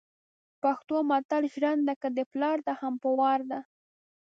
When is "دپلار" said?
2.19-2.57